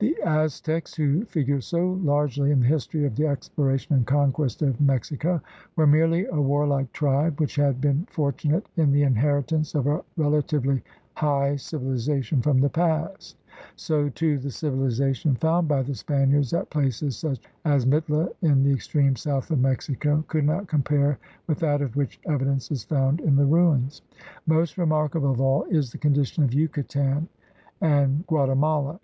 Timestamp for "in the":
2.50-2.66, 8.76-9.04, 18.42-18.72, 23.20-23.46